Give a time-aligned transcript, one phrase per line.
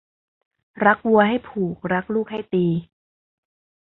[0.85, 2.65] รักวัวให้ผูกรักลูกให้ตี